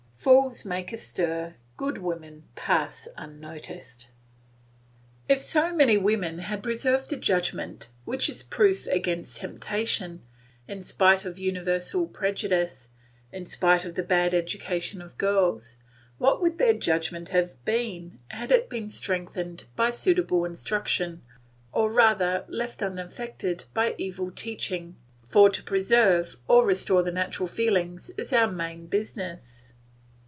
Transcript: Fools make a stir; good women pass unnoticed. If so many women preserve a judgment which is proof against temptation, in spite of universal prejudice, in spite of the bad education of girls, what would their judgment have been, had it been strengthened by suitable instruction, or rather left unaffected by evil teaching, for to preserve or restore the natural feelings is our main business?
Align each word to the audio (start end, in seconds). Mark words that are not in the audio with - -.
Fools 0.23 0.65
make 0.65 0.93
a 0.93 0.99
stir; 0.99 1.55
good 1.77 1.97
women 1.97 2.43
pass 2.53 3.07
unnoticed. 3.17 4.09
If 5.27 5.41
so 5.41 5.73
many 5.73 5.97
women 5.97 6.45
preserve 6.61 7.11
a 7.11 7.15
judgment 7.15 7.89
which 8.05 8.29
is 8.29 8.43
proof 8.43 8.85
against 8.85 9.37
temptation, 9.39 10.21
in 10.67 10.83
spite 10.83 11.25
of 11.25 11.39
universal 11.39 12.05
prejudice, 12.05 12.89
in 13.31 13.47
spite 13.47 13.83
of 13.83 13.95
the 13.95 14.03
bad 14.03 14.35
education 14.35 15.01
of 15.01 15.17
girls, 15.17 15.77
what 16.19 16.39
would 16.39 16.59
their 16.59 16.75
judgment 16.75 17.29
have 17.29 17.65
been, 17.65 18.19
had 18.27 18.51
it 18.51 18.69
been 18.69 18.91
strengthened 18.91 19.63
by 19.75 19.89
suitable 19.89 20.45
instruction, 20.45 21.23
or 21.71 21.91
rather 21.91 22.45
left 22.47 22.83
unaffected 22.83 23.63
by 23.73 23.95
evil 23.97 24.29
teaching, 24.29 24.97
for 25.25 25.49
to 25.49 25.63
preserve 25.63 26.37
or 26.47 26.63
restore 26.63 27.01
the 27.01 27.09
natural 27.11 27.47
feelings 27.47 28.11
is 28.17 28.31
our 28.31 28.51
main 28.51 28.85
business? 28.85 29.69